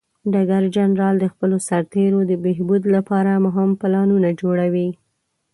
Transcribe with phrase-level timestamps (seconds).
[0.31, 4.89] ډګر جنرال د خپلو سرتیرو د بهبود لپاره مهم پلانونه جوړوي.